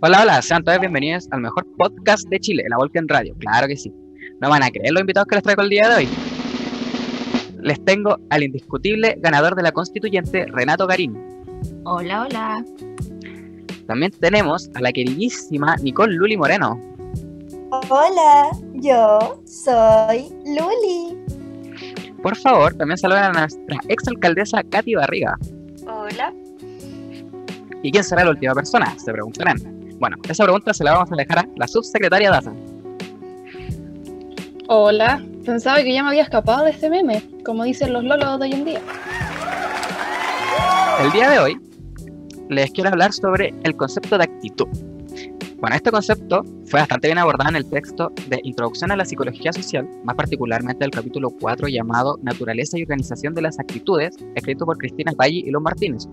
Hola, 0.00 0.22
hola, 0.22 0.40
sean 0.42 0.62
todos 0.62 0.78
bienvenidos 0.78 1.26
al 1.32 1.40
mejor 1.40 1.66
podcast 1.76 2.28
de 2.28 2.38
Chile, 2.38 2.64
la 2.68 2.76
Volken 2.76 3.08
Radio. 3.08 3.34
Claro 3.40 3.66
que 3.66 3.76
sí. 3.76 3.92
No 4.40 4.48
van 4.48 4.62
a 4.62 4.70
creer 4.70 4.92
los 4.92 5.00
invitados 5.00 5.26
que 5.26 5.34
les 5.34 5.42
traigo 5.42 5.62
el 5.62 5.70
día 5.70 5.88
de 5.88 5.96
hoy. 5.96 6.08
Les 7.60 7.84
tengo 7.84 8.16
al 8.30 8.44
indiscutible 8.44 9.16
ganador 9.18 9.56
de 9.56 9.64
la 9.64 9.72
constituyente, 9.72 10.46
Renato 10.52 10.86
Garín. 10.86 11.18
Hola, 11.84 12.22
hola. 12.22 12.64
También 13.88 14.12
tenemos 14.12 14.70
a 14.76 14.82
la 14.82 14.92
queridísima 14.92 15.74
Nicole 15.82 16.14
Luli 16.14 16.36
Moreno. 16.36 16.80
Hola, 17.88 18.50
yo 18.74 19.42
soy 19.46 20.28
Luli. 20.46 21.18
Por 22.22 22.36
favor, 22.36 22.72
también 22.74 22.98
saluden 22.98 23.24
a 23.24 23.32
nuestra 23.32 23.80
exalcaldesa 23.88 24.62
Katy 24.62 24.94
Barriga. 24.94 25.36
Hola. 25.88 26.32
¿Y 27.82 27.90
quién 27.90 28.04
será 28.04 28.22
la 28.22 28.30
última 28.30 28.54
persona? 28.54 28.96
Se 28.96 29.12
preguntarán. 29.12 29.77
Bueno, 29.98 30.16
esa 30.28 30.44
pregunta 30.44 30.72
se 30.72 30.84
la 30.84 30.92
vamos 30.92 31.10
a 31.10 31.16
dejar 31.16 31.40
a 31.40 31.48
la 31.56 31.66
subsecretaria 31.66 32.30
Daza. 32.30 32.52
Hola, 34.68 35.24
pensaba 35.44 35.82
que 35.82 35.92
ya 35.92 36.02
me 36.02 36.10
había 36.10 36.22
escapado 36.22 36.64
de 36.64 36.70
este 36.70 36.88
meme, 36.88 37.22
como 37.44 37.64
dicen 37.64 37.92
los 37.92 38.04
lolos 38.04 38.38
de 38.38 38.46
hoy 38.46 38.52
en 38.52 38.64
día. 38.64 38.80
El 41.02 41.10
día 41.12 41.30
de 41.30 41.38
hoy 41.38 41.60
les 42.48 42.70
quiero 42.70 42.90
hablar 42.90 43.12
sobre 43.12 43.54
el 43.64 43.76
concepto 43.76 44.18
de 44.18 44.24
actitud. 44.24 44.68
Bueno, 45.60 45.74
este 45.74 45.90
concepto 45.90 46.44
fue 46.66 46.78
bastante 46.78 47.08
bien 47.08 47.18
abordado 47.18 47.50
en 47.50 47.56
el 47.56 47.68
texto 47.68 48.12
de 48.28 48.38
Introducción 48.44 48.92
a 48.92 48.96
la 48.96 49.04
Psicología 49.04 49.52
Social, 49.52 49.88
más 50.04 50.14
particularmente 50.14 50.84
el 50.84 50.92
capítulo 50.92 51.30
4 51.30 51.66
llamado 51.66 52.16
Naturaleza 52.22 52.78
y 52.78 52.82
Organización 52.82 53.34
de 53.34 53.42
las 53.42 53.58
Actitudes, 53.58 54.16
escrito 54.36 54.64
por 54.64 54.78
Cristina 54.78 55.12
Valle 55.18 55.42
y 55.44 55.50
Los 55.50 55.60
Martínez. 55.60 56.04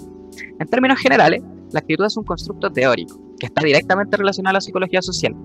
En 0.59 0.67
términos 0.67 1.00
generales, 1.00 1.44
la 1.76 1.80
actitud 1.80 2.06
es 2.06 2.16
un 2.16 2.24
constructo 2.24 2.72
teórico 2.72 3.20
que 3.38 3.48
está 3.48 3.62
directamente 3.62 4.16
relacionado 4.16 4.52
a 4.52 4.54
la 4.54 4.62
psicología 4.62 5.02
social. 5.02 5.36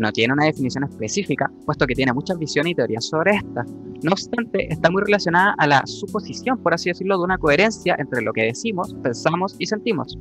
No 0.00 0.10
tiene 0.10 0.32
una 0.32 0.46
definición 0.46 0.82
específica, 0.82 1.48
puesto 1.64 1.86
que 1.86 1.94
tiene 1.94 2.12
muchas 2.12 2.36
visiones 2.36 2.72
y 2.72 2.74
teorías 2.74 3.04
sobre 3.04 3.36
esta. 3.36 3.64
No 4.02 4.10
obstante, 4.10 4.72
está 4.72 4.90
muy 4.90 5.02
relacionada 5.02 5.54
a 5.56 5.68
la 5.68 5.86
suposición, 5.86 6.60
por 6.64 6.74
así 6.74 6.90
decirlo, 6.90 7.16
de 7.16 7.22
una 7.22 7.38
coherencia 7.38 7.94
entre 7.96 8.22
lo 8.22 8.32
que 8.32 8.42
decimos, 8.42 8.92
pensamos 9.04 9.54
y 9.60 9.66
sentimos, 9.66 10.18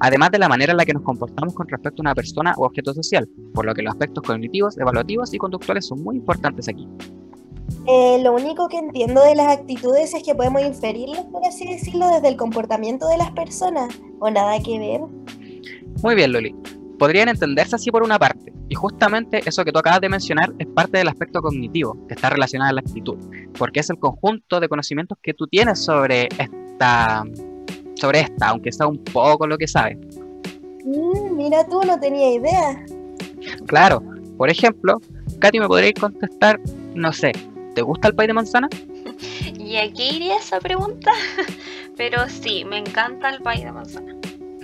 además 0.00 0.32
de 0.32 0.40
la 0.40 0.48
manera 0.48 0.72
en 0.72 0.78
la 0.78 0.84
que 0.84 0.94
nos 0.94 1.04
comportamos 1.04 1.54
con 1.54 1.68
respecto 1.68 2.02
a 2.02 2.02
una 2.02 2.14
persona 2.16 2.54
o 2.56 2.66
objeto 2.66 2.92
social, 2.92 3.28
por 3.54 3.66
lo 3.66 3.74
que 3.74 3.82
los 3.82 3.92
aspectos 3.92 4.24
cognitivos, 4.24 4.78
evaluativos 4.78 5.32
y 5.32 5.38
conductuales 5.38 5.86
son 5.86 6.02
muy 6.02 6.16
importantes 6.16 6.68
aquí. 6.68 6.88
Eh, 7.90 8.20
lo 8.22 8.34
único 8.34 8.68
que 8.68 8.76
entiendo 8.76 9.22
de 9.22 9.34
las 9.34 9.48
actitudes 9.48 10.12
es 10.12 10.22
que 10.22 10.34
podemos 10.34 10.60
inferirlas, 10.60 11.24
por 11.24 11.42
así 11.46 11.66
decirlo, 11.66 12.06
desde 12.08 12.28
el 12.28 12.36
comportamiento 12.36 13.08
de 13.08 13.16
las 13.16 13.30
personas, 13.30 13.98
o 14.18 14.30
nada 14.30 14.62
que 14.62 14.78
ver. 14.78 15.00
Muy 16.02 16.14
bien, 16.14 16.30
Luli. 16.30 16.54
Podrían 16.98 17.30
entenderse 17.30 17.76
así 17.76 17.90
por 17.90 18.02
una 18.02 18.18
parte, 18.18 18.52
y 18.68 18.74
justamente 18.74 19.40
eso 19.46 19.64
que 19.64 19.72
tú 19.72 19.78
acabas 19.78 20.02
de 20.02 20.10
mencionar 20.10 20.52
es 20.58 20.66
parte 20.66 20.98
del 20.98 21.08
aspecto 21.08 21.40
cognitivo, 21.40 21.96
que 22.06 22.14
está 22.14 22.28
relacionado 22.28 22.68
a 22.68 22.74
la 22.74 22.80
actitud, 22.80 23.16
porque 23.58 23.80
es 23.80 23.88
el 23.88 23.98
conjunto 23.98 24.60
de 24.60 24.68
conocimientos 24.68 25.16
que 25.22 25.32
tú 25.32 25.46
tienes 25.46 25.78
sobre 25.82 26.28
esta, 26.38 27.24
sobre 27.94 28.20
esta, 28.20 28.48
aunque 28.48 28.70
sea 28.70 28.86
un 28.86 29.02
poco 29.02 29.46
lo 29.46 29.56
que 29.56 29.66
sabes. 29.66 29.96
Mm, 30.84 31.36
mira 31.36 31.66
tú, 31.66 31.80
no 31.86 31.98
tenía 31.98 32.34
idea. 32.34 32.84
Claro, 33.66 34.02
por 34.36 34.50
ejemplo, 34.50 35.00
Katy 35.38 35.58
me 35.58 35.68
podría 35.68 35.92
contestar, 35.94 36.60
no 36.94 37.12
sé, 37.14 37.32
¿te 37.78 37.82
gusta 37.82 38.08
el 38.08 38.14
pay 38.16 38.26
de 38.26 38.32
manzana? 38.32 38.68
¿Y 39.56 39.76
aquí 39.76 40.16
iría 40.16 40.38
esa 40.38 40.58
pregunta? 40.58 41.12
Pero 41.96 42.28
sí, 42.28 42.64
me 42.64 42.78
encanta 42.78 43.28
el 43.30 43.40
pay 43.40 43.62
de 43.62 43.70
manzana. 43.70 44.16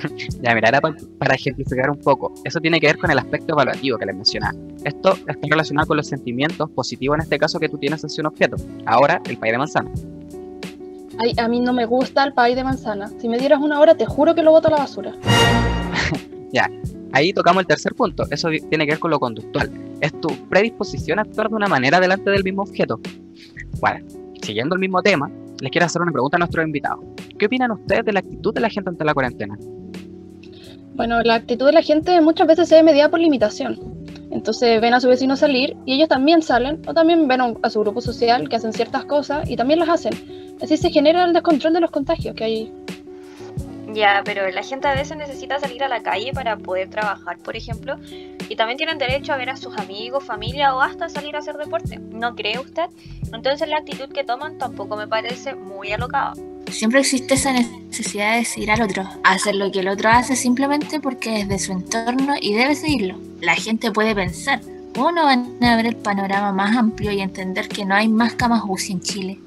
ya, 0.43 0.53
mira, 0.53 0.69
era 0.71 0.81
para, 0.81 1.35
ejemplificar 1.37 1.91
un 1.91 2.01
poco. 2.01 2.35
Eso 2.43 2.59
tiene 2.59 2.81
que 2.81 2.89
ver 2.89 2.99
con 2.99 3.13
el 3.13 3.19
aspecto 3.21 3.53
evaluativo 3.53 3.99
que 3.99 4.07
les 4.07 4.17
mencionaba. 4.17 4.59
Esto 4.83 5.17
está 5.29 5.47
relacionado 5.49 5.87
con 5.87 5.97
los 5.97 6.09
sentimientos 6.09 6.69
positivos 6.71 7.19
en 7.19 7.23
este 7.23 7.39
caso 7.39 7.61
que 7.61 7.69
tú 7.69 7.79
tienes 7.79 8.05
hacia 8.05 8.21
un 8.23 8.27
objeto. 8.27 8.57
Ahora, 8.85 9.23
el 9.29 9.39
pay 9.39 9.53
de 9.53 9.59
manzana. 9.59 9.93
Ay, 11.21 11.35
a 11.37 11.47
mí 11.47 11.61
no 11.61 11.73
me 11.73 11.87
gusta 11.87 12.25
el 12.25 12.33
pay 12.33 12.57
de 12.57 12.65
manzana. 12.65 13.13
Si 13.21 13.29
me 13.29 13.39
dieras 13.39 13.61
una 13.61 13.79
hora, 13.79 13.95
te 13.95 14.07
juro 14.07 14.35
que 14.35 14.43
lo 14.43 14.51
boto 14.51 14.67
a 14.67 14.71
la 14.73 14.79
basura. 14.79 15.13
ya, 16.53 16.69
ahí 17.15 17.33
tocamos 17.33 17.63
el 17.63 17.67
tercer 17.67 17.95
punto. 17.95 18.25
Eso 18.31 18.49
tiene 18.69 18.85
que 18.85 18.93
ver 18.93 18.99
con 18.99 19.11
lo 19.11 19.21
conductual. 19.21 19.71
Es 20.01 20.13
tu 20.21 20.29
predisposición 20.49 21.19
a 21.19 21.23
actuar 21.23 21.49
de 21.49 21.55
una 21.55 21.69
manera 21.69 22.01
delante 22.01 22.31
del 22.31 22.45
mismo 22.45 22.63
objeto. 22.63 23.01
Bueno, 23.81 24.05
siguiendo 24.43 24.75
el 24.75 24.81
mismo 24.81 25.03
tema, 25.03 25.31
les 25.61 25.71
quiero 25.71 25.87
hacer 25.87 26.03
una 26.03 26.13
pregunta 26.13 26.37
a 26.37 26.41
nuestros 26.41 26.67
invitados. 26.67 27.05
¿Qué 27.39 27.47
opinan 27.47 27.71
ustedes 27.71 28.05
de 28.05 28.13
la 28.13 28.21
actitud 28.21 28.53
de 28.53 28.61
la 28.61 28.69
gente 28.69 28.91
ante 28.91 29.05
la 29.05 29.15
cuarentena? 29.15 29.57
Bueno, 30.95 31.23
la 31.23 31.35
actitud 31.35 31.67
de 31.67 31.73
la 31.73 31.83
gente 31.83 32.21
muchas 32.21 32.47
veces 32.47 32.69
se 32.69 32.77
ve 32.77 32.83
mediada 32.83 33.11
por 33.11 33.21
limitación. 33.21 33.79
Entonces 34.31 34.81
ven 34.81 34.95
a 34.95 35.01
su 35.01 35.09
vecino 35.09 35.37
salir 35.37 35.77
y 35.87 35.95
ellos 35.95 36.09
también 36.09 36.43
salen 36.43 36.83
o 36.89 36.95
también 36.95 37.29
ven 37.29 37.41
a 37.63 37.71
su 37.71 37.81
grupo 37.81 38.01
social 38.01 38.49
que 38.49 38.57
hacen 38.57 38.73
ciertas 38.73 39.05
cosas 39.05 39.49
y 39.49 39.57
también 39.57 39.79
las 39.79 39.89
hacen. 39.89 40.13
Así 40.61 40.77
se 40.77 40.91
genera 40.91 41.25
el 41.25 41.33
descontrol 41.33 41.73
de 41.73 41.81
los 41.81 41.91
contagios 41.91 42.35
que 42.35 42.45
hay. 42.45 42.73
Ya, 43.95 44.23
pero 44.25 44.51
la 44.51 44.63
gente 44.65 44.89
a 44.89 44.95
veces 44.95 45.17
necesita 45.17 45.61
salir 45.61 45.85
a 45.85 45.89
la 45.89 46.03
calle 46.03 46.33
para 46.33 46.57
poder 46.57 46.91
trabajar, 46.91 47.39
por 47.39 47.57
ejemplo, 47.57 47.97
y 48.49 48.57
también 48.57 48.77
tienen 48.77 48.99
derecho 48.99 49.33
a 49.33 49.37
ver 49.37 49.51
a 49.51 49.57
sus 49.57 49.77
amigos, 49.79 50.25
familia 50.25 50.75
o 50.75 50.81
hasta 50.81 51.09
salir 51.09 51.37
a 51.37 51.39
hacer 51.39 51.57
deporte. 51.57 51.99
¿No 51.99 52.35
cree 52.35 52.59
usted? 52.59 52.87
Entonces 53.33 53.69
la 53.69 53.79
actitud 53.79 54.09
que 54.09 54.25
toman 54.25 54.59
tampoco 54.59 54.97
me 54.97 55.07
parece 55.07 55.55
muy 55.55 55.93
alocada. 55.93 56.35
Siempre 56.71 57.01
existe 57.01 57.35
esa 57.35 57.53
necesidad 57.53 58.37
de 58.37 58.45
seguir 58.45 58.73
al 58.73 58.83
otro, 58.83 59.05
hacer 59.23 59.55
lo 59.55 59.71
que 59.71 59.81
el 59.81 59.89
otro 59.89 60.09
hace 60.09 60.35
simplemente 60.35 60.99
porque 60.99 61.43
es 61.43 61.49
de 61.49 61.61
su 61.61 61.71
entorno 61.71 62.35
y 62.41 62.55
debe 62.55 62.75
seguirlo. 62.75 63.17
La 63.41 63.55
gente 63.55 63.93
puede 63.93 64.13
pensar, 64.13 64.61
¿cómo 64.93 65.13
no 65.13 65.25
van 65.25 65.63
a 65.63 65.77
ver 65.77 65.87
el 65.87 65.97
panorama 65.97 66.51
más 66.51 66.77
amplio 66.77 67.13
y 67.13 67.21
entender 67.21 67.69
que 67.69 67.85
no 67.85 67.95
hay 67.95 68.09
más 68.09 68.35
camas 68.35 68.63
UCI 68.67 68.93
en 68.93 69.01
Chile? 69.03 69.39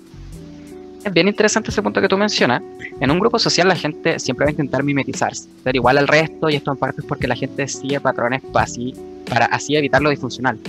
Es 1.07 1.13
bien 1.13 1.29
interesante 1.29 1.71
ese 1.71 1.81
punto 1.81 2.01
que 2.01 2.09
tú 2.09 2.17
mencionas. 2.17 2.61
En 2.99 3.09
un 3.09 3.17
grupo 3.17 3.39
social 3.39 3.69
la 3.69 3.77
gente 3.77 4.19
siempre 4.19 4.45
va 4.45 4.49
a 4.49 4.51
intentar 4.51 4.83
mimetizarse, 4.83 5.47
ser 5.63 5.73
igual 5.73 5.97
al 5.97 6.05
resto 6.05 6.49
y 6.49 6.55
esto 6.55 6.71
en 6.71 6.77
parte 6.77 6.99
es 6.99 7.07
porque 7.07 7.29
la 7.29 7.35
gente 7.37 7.65
sigue 7.69 8.01
patrones 8.01 8.41
así, 8.53 8.93
para 9.29 9.45
así 9.45 9.77
evitar 9.77 10.01
lo 10.01 10.09
disfuncional, 10.09 10.59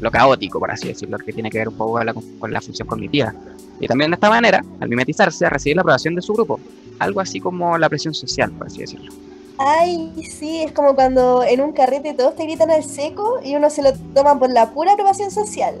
lo 0.00 0.10
caótico, 0.10 0.58
por 0.58 0.72
así 0.72 0.88
decirlo, 0.88 1.18
que 1.18 1.32
tiene 1.32 1.50
que 1.50 1.58
ver 1.58 1.68
un 1.68 1.76
poco 1.76 1.92
con 1.92 2.06
la, 2.06 2.14
con 2.14 2.52
la 2.52 2.60
función 2.60 2.88
cognitiva. 2.88 3.32
Y 3.78 3.86
también 3.86 4.10
de 4.10 4.16
esta 4.16 4.28
manera, 4.28 4.64
al 4.80 4.88
mimetizarse, 4.88 5.46
a 5.46 5.50
recibir 5.50 5.76
la 5.76 5.82
aprobación 5.82 6.16
de 6.16 6.22
su 6.22 6.32
grupo, 6.32 6.58
algo 6.98 7.20
así 7.20 7.38
como 7.38 7.78
la 7.78 7.88
presión 7.88 8.12
social, 8.12 8.50
por 8.50 8.66
así 8.66 8.80
decirlo. 8.80 9.12
Ay, 9.58 10.12
sí, 10.28 10.64
es 10.64 10.72
como 10.72 10.96
cuando 10.96 11.44
en 11.44 11.60
un 11.60 11.70
carrete 11.70 12.12
todos 12.12 12.34
te 12.34 12.42
gritan 12.42 12.72
al 12.72 12.82
seco 12.82 13.38
y 13.44 13.54
uno 13.54 13.70
se 13.70 13.82
lo 13.82 13.92
toma 14.16 14.36
por 14.36 14.50
la 14.50 14.70
pura 14.70 14.94
aprobación 14.94 15.30
social. 15.30 15.76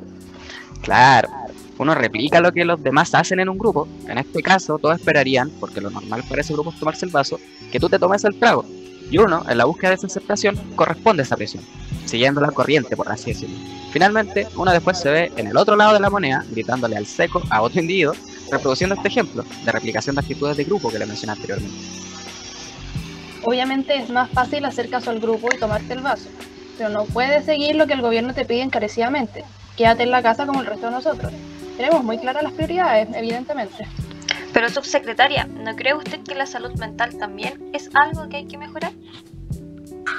Claro, 0.82 1.28
uno 1.78 1.94
replica 1.94 2.40
lo 2.40 2.52
que 2.52 2.64
los 2.64 2.82
demás 2.82 3.14
hacen 3.14 3.40
en 3.40 3.48
un 3.48 3.58
grupo. 3.58 3.86
En 4.08 4.18
este 4.18 4.42
caso, 4.42 4.78
todos 4.78 4.98
esperarían, 4.98 5.50
porque 5.60 5.80
lo 5.80 5.90
normal 5.90 6.24
para 6.28 6.40
ese 6.40 6.52
grupo 6.52 6.70
es 6.70 6.78
tomarse 6.78 7.06
el 7.06 7.12
vaso, 7.12 7.38
que 7.70 7.78
tú 7.78 7.88
te 7.88 7.98
tomes 7.98 8.24
el 8.24 8.38
trago. 8.38 8.64
Y 9.10 9.18
uno, 9.18 9.44
en 9.48 9.58
la 9.58 9.66
búsqueda 9.66 9.90
de 9.90 9.96
esa 9.96 10.06
aceptación, 10.06 10.56
corresponde 10.74 11.22
a 11.22 11.24
esa 11.24 11.36
presión, 11.36 11.62
siguiendo 12.06 12.40
la 12.40 12.50
corriente, 12.50 12.96
por 12.96 13.10
así 13.10 13.32
decirlo. 13.32 13.56
Finalmente, 13.92 14.48
uno 14.56 14.72
después 14.72 14.98
se 14.98 15.10
ve 15.10 15.32
en 15.36 15.46
el 15.46 15.56
otro 15.56 15.76
lado 15.76 15.94
de 15.94 16.00
la 16.00 16.10
moneda, 16.10 16.44
gritándole 16.50 16.96
al 16.96 17.06
seco 17.06 17.42
a 17.50 17.62
otro 17.62 17.80
individuo, 17.80 18.14
reproduciendo 18.50 18.94
este 18.94 19.08
ejemplo 19.08 19.44
de 19.64 19.72
replicación 19.72 20.16
de 20.16 20.20
actitudes 20.20 20.56
de 20.56 20.64
grupo 20.64 20.90
que 20.90 20.98
le 20.98 21.06
mencioné 21.06 21.32
anteriormente. 21.32 21.76
Obviamente 23.44 23.96
es 23.96 24.10
más 24.10 24.28
fácil 24.30 24.64
hacer 24.64 24.90
caso 24.90 25.10
al 25.10 25.20
grupo 25.20 25.48
y 25.54 25.58
tomarte 25.58 25.92
el 25.92 26.00
vaso, 26.00 26.28
pero 26.76 26.90
no 26.90 27.04
puedes 27.04 27.44
seguir 27.44 27.76
lo 27.76 27.86
que 27.86 27.92
el 27.92 28.02
gobierno 28.02 28.34
te 28.34 28.44
pide 28.44 28.62
encarecidamente. 28.62 29.44
Quédate 29.76 30.02
en 30.02 30.10
la 30.10 30.22
casa 30.22 30.46
como 30.46 30.60
el 30.60 30.66
resto 30.66 30.86
de 30.86 30.92
nosotros. 30.92 31.32
Tenemos 31.76 32.02
muy 32.02 32.18
claras 32.18 32.42
las 32.42 32.52
prioridades, 32.52 33.08
evidentemente. 33.14 33.86
Pero 34.52 34.68
subsecretaria, 34.70 35.44
¿no 35.44 35.76
cree 35.76 35.94
usted 35.94 36.20
que 36.22 36.34
la 36.34 36.46
salud 36.46 36.72
mental 36.78 37.18
también 37.18 37.70
es 37.72 37.90
algo 37.94 38.28
que 38.28 38.38
hay 38.38 38.46
que 38.46 38.56
mejorar? 38.56 38.92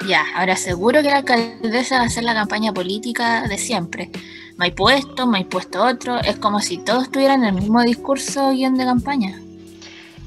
Ya, 0.08 0.24
ahora 0.36 0.56
seguro 0.56 1.02
que 1.02 1.10
la 1.10 1.18
alcaldesa 1.18 1.98
va 1.98 2.04
a 2.04 2.06
hacer 2.06 2.24
la 2.24 2.34
campaña 2.34 2.72
política 2.72 3.48
de 3.48 3.58
siempre. 3.58 4.12
Maipú 4.56 4.90
esto, 4.90 5.26
Maipú 5.26 5.60
esto 5.60 5.84
otro, 5.84 6.20
es 6.20 6.38
como 6.38 6.60
si 6.60 6.78
todos 6.78 7.12
tuvieran 7.12 7.44
el 7.44 7.54
mismo 7.54 7.82
discurso 7.82 8.52
guion 8.52 8.78
de 8.78 8.86
campaña. 8.86 9.42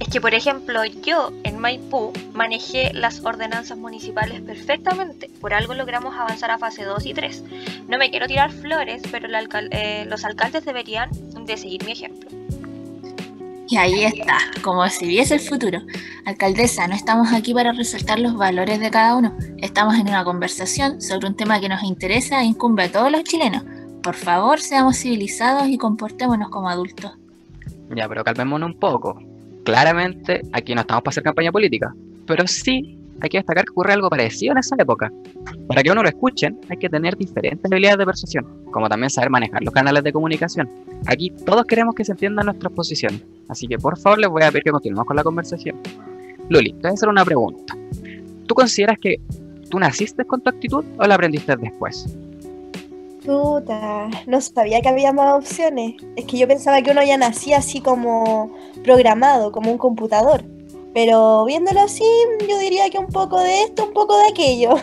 Es 0.01 0.09
que, 0.09 0.21
por 0.21 0.35
ejemplo, 0.35 0.85
yo 0.85 1.31
Maipú 1.61 2.13
manejé 2.33 2.93
las 2.95 3.23
ordenanzas 3.25 3.77
municipales 3.77 4.41
perfectamente. 4.41 5.31
Por 5.41 5.53
algo 5.55 5.75
logramos 5.75 6.15
avanzar 6.17 6.51
a 6.51 6.59
fase 6.59 6.85
2 6.85 7.07
y 7.07 7.15
3. 7.15 7.45
No 7.89 7.99
me 7.99 8.11
quiero 8.11 8.27
tirar 8.27 8.51
flores, 8.51 9.03
pero 9.11 9.29
eh, 9.71 10.07
los 10.09 10.25
alcaldes 10.25 10.65
deberían 10.65 11.11
de 11.45 11.57
seguir 11.57 11.85
mi 11.85 11.93
ejemplo. 11.93 12.31
Y 13.69 13.77
ahí 13.77 14.03
está, 14.03 14.39
como 14.63 14.89
si 14.89 15.07
viese 15.07 15.35
el 15.35 15.41
futuro. 15.41 15.81
Alcaldesa, 16.25 16.89
no 16.89 16.95
estamos 16.95 17.33
aquí 17.33 17.55
para 17.55 17.73
resaltar 17.73 18.19
los 18.19 18.35
valores 18.35 18.81
de 18.81 18.91
cada 18.91 19.15
uno. 19.15 19.37
Estamos 19.59 19.95
en 19.95 20.09
una 20.09 20.25
conversación 20.25 21.01
sobre 21.01 21.29
un 21.29 21.37
tema 21.37 21.61
que 21.61 21.69
nos 21.69 21.85
interesa 21.85 22.41
e 22.41 22.47
incumbe 22.47 22.85
a 22.85 22.91
todos 22.91 23.13
los 23.13 23.23
chilenos. 23.23 23.63
Por 24.03 24.17
favor, 24.17 24.61
seamos 24.61 24.97
civilizados 24.97 25.69
y 25.69 25.79
comportémonos 25.79 26.49
como 26.49 26.69
adultos. 26.69 27.13
Ya, 27.95 28.09
pero 28.09 28.25
calmémonos 28.25 28.71
un 28.71 28.79
poco 28.81 29.30
claramente 29.65 30.43
aquí 30.53 30.75
no 30.75 30.83
estamos 30.83 31.03
para 31.03 31.11
hacer 31.11 31.23
campaña 31.23 31.53
política, 31.53 31.95
pero 32.27 32.47
sí 32.47 32.97
hay 33.21 33.29
que 33.29 33.39
destacar 33.39 33.65
que 33.65 33.71
ocurre 33.71 33.93
algo 33.93 34.09
parecido 34.09 34.53
en 34.53 34.59
esa 34.59 34.77
época. 34.79 35.13
Para 35.69 35.83
que 35.83 35.91
uno 35.91 36.03
lo 36.03 36.09
escuchen, 36.09 36.59
hay 36.69 36.77
que 36.77 36.89
tener 36.89 37.17
diferentes 37.17 37.71
habilidades 37.71 37.99
de 37.99 38.07
persuasión, 38.07 38.47
como 38.71 38.89
también 38.89 39.11
saber 39.11 39.31
manejar 39.31 39.63
los 39.63 39.75
canales 39.75 40.03
de 40.03 40.13
comunicación. 40.13 40.69
Aquí 41.07 41.31
todos 41.45 41.65
queremos 41.67 41.95
que 41.95 42.05
se 42.05 42.13
entiendan 42.13 42.47
nuestras 42.47 42.73
posiciones, 42.73 43.23
así 43.49 43.67
que 43.67 43.79
por 43.79 43.99
favor 43.99 44.19
les 44.19 44.31
voy 44.31 44.43
a 44.43 44.51
pedir 44.51 44.65
que 44.65 44.71
continuemos 44.71 45.07
con 45.07 45.17
la 45.17 45.23
conversación. 45.23 45.77
Luli, 46.49 46.73
te 46.73 46.83
voy 46.83 46.91
a 46.91 46.95
hacer 46.95 47.09
una 47.09 47.25
pregunta. 47.25 47.77
¿Tú 48.47 48.55
consideras 48.55 48.99
que 48.99 49.17
tú 49.71 49.79
naciste 49.79 50.25
con 50.25 50.41
tu 50.41 50.51
actitud 50.51 50.85
o 50.99 51.07
la 51.07 51.15
aprendiste 51.15 51.57
después? 51.57 52.07
Puta, 53.25 54.09
no 54.27 54.41
sabía 54.41 54.81
que 54.81 54.89
había 54.89 55.13
más 55.13 55.35
opciones. 55.35 55.97
Es 56.17 56.25
que 56.25 56.39
yo 56.39 56.49
pensaba 56.49 56.81
que 56.81 56.91
uno 56.91 57.03
ya 57.03 57.19
nacía 57.19 57.59
así 57.59 57.81
como 57.81 58.51
programado, 58.83 59.53
como 59.53 59.71
un 59.71 59.79
computador. 59.79 60.45
Pero 60.95 61.45
viéndolo 61.45 61.81
así, 61.81 62.05
yo 62.49 62.59
diría 62.59 62.89
que 62.91 62.99
un 62.99 63.09
poco 63.09 63.39
de 63.41 63.63
esto, 63.63 63.85
un 63.85 63.93
poco 63.93 64.17
de 64.19 64.29
aquello. 64.31 64.75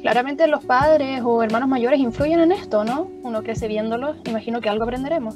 Claramente 0.00 0.46
los 0.46 0.64
padres 0.64 1.20
o 1.24 1.42
hermanos 1.42 1.68
mayores 1.68 1.98
influyen 1.98 2.40
en 2.40 2.52
esto, 2.52 2.84
¿no? 2.84 3.08
Uno 3.22 3.42
crece 3.42 3.66
viéndolos, 3.66 4.16
imagino 4.24 4.60
que 4.60 4.68
algo 4.68 4.84
aprenderemos. 4.84 5.34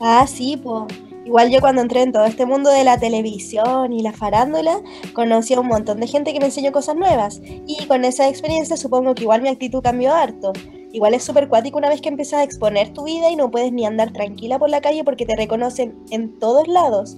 Ah, 0.00 0.26
sí, 0.26 0.56
pues. 0.56 0.92
Igual 1.26 1.50
yo 1.50 1.60
cuando 1.60 1.82
entré 1.82 2.02
en 2.02 2.12
todo 2.12 2.24
este 2.24 2.46
mundo 2.46 2.70
de 2.70 2.84
la 2.84 3.00
televisión 3.00 3.92
y 3.92 4.00
la 4.00 4.12
farándula, 4.12 4.80
conocí 5.12 5.54
a 5.54 5.60
un 5.60 5.66
montón 5.66 5.98
de 5.98 6.06
gente 6.06 6.32
que 6.32 6.38
me 6.38 6.46
enseñó 6.46 6.70
cosas 6.70 6.94
nuevas. 6.94 7.40
Y 7.66 7.84
con 7.88 8.04
esa 8.04 8.28
experiencia 8.28 8.76
supongo 8.76 9.12
que 9.16 9.24
igual 9.24 9.42
mi 9.42 9.48
actitud 9.48 9.82
cambió 9.82 10.14
harto. 10.14 10.52
Igual 10.92 11.14
es 11.14 11.24
súper 11.24 11.48
cuático 11.48 11.78
una 11.78 11.88
vez 11.88 12.00
que 12.00 12.10
empiezas 12.10 12.38
a 12.38 12.42
exponer 12.44 12.92
tu 12.92 13.02
vida 13.02 13.28
y 13.28 13.34
no 13.34 13.50
puedes 13.50 13.72
ni 13.72 13.84
andar 13.84 14.12
tranquila 14.12 14.60
por 14.60 14.70
la 14.70 14.80
calle 14.80 15.02
porque 15.02 15.26
te 15.26 15.34
reconocen 15.34 15.98
en 16.12 16.38
todos 16.38 16.68
lados. 16.68 17.16